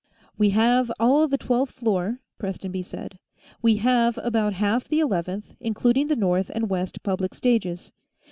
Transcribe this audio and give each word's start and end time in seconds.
"We 0.35 0.49
have 0.49 0.91
all 0.99 1.27
the 1.27 1.37
twelfth 1.37 1.73
floor," 1.73 2.21
Prestonby 2.39 2.81
said. 2.81 3.19
"We 3.61 3.75
have 3.75 4.17
about 4.23 4.53
half 4.53 4.87
the 4.87 4.99
eleventh, 4.99 5.53
including 5.59 6.07
the 6.07 6.15
north 6.15 6.49
and 6.55 6.71
west 6.71 7.03
public 7.03 7.35
stages. 7.35 7.91